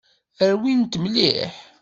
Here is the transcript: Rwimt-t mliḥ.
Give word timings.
Rwimt-t 0.51 0.99
mliḥ. 1.03 1.53